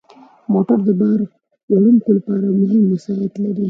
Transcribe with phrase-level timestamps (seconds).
[0.53, 1.19] موټر د بار
[1.73, 3.59] وړونکو لپاره مهم وسایط لري.